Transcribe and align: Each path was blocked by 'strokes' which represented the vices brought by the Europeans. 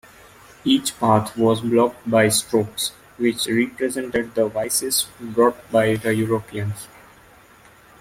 Each 0.65 0.99
path 0.99 1.37
was 1.37 1.61
blocked 1.61 2.09
by 2.09 2.27
'strokes' 2.29 2.89
which 3.17 3.45
represented 3.47 4.33
the 4.33 4.47
vices 4.47 5.05
brought 5.19 5.71
by 5.71 5.95
the 5.95 6.11
Europeans. 6.11 6.87